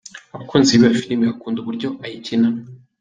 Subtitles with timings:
[0.33, 2.59] Abakunzi b’iyo filime bakunda uburyo ayikinamo.